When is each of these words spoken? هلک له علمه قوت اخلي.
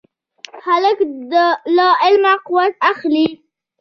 هلک 0.65 0.97
له 1.77 1.87
علمه 2.03 2.33
قوت 2.47 2.73
اخلي. 2.91 3.27